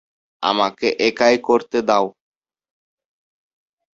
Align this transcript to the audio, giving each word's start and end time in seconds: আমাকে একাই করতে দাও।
আমাকে 0.43 0.87
একাই 0.99 1.35
করতে 1.39 1.77
দাও। 1.81 2.05